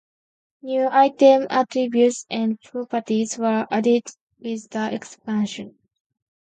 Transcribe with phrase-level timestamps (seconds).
[0.63, 4.01] New item attributes and properties were added
[4.39, 5.77] with the expansion.